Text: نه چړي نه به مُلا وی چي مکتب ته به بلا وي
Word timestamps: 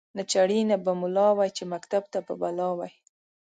نه 0.17 0.23
چړي 0.31 0.59
نه 0.69 0.77
به 0.83 0.91
مُلا 1.01 1.27
وی 1.37 1.49
چي 1.57 1.63
مکتب 1.73 2.03
ته 2.13 2.19
به 2.25 2.33
بلا 2.41 2.69
وي 2.77 2.91